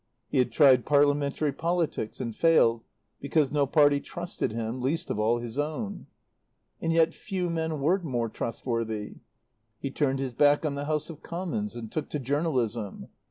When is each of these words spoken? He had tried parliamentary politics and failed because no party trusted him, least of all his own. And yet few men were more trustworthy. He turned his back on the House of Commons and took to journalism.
He 0.29 0.39
had 0.39 0.51
tried 0.51 0.83
parliamentary 0.83 1.53
politics 1.53 2.19
and 2.19 2.35
failed 2.35 2.83
because 3.19 3.51
no 3.51 3.67
party 3.67 3.99
trusted 3.99 4.51
him, 4.51 4.81
least 4.81 5.11
of 5.11 5.19
all 5.19 5.37
his 5.37 5.59
own. 5.59 6.07
And 6.81 6.91
yet 6.91 7.13
few 7.13 7.51
men 7.51 7.79
were 7.79 8.01
more 8.01 8.27
trustworthy. 8.27 9.17
He 9.79 9.91
turned 9.91 10.17
his 10.17 10.33
back 10.33 10.65
on 10.65 10.73
the 10.73 10.85
House 10.85 11.11
of 11.11 11.21
Commons 11.21 11.75
and 11.75 11.91
took 11.91 12.09
to 12.09 12.17
journalism. 12.19 13.09